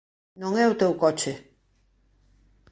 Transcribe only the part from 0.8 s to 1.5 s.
teu coche!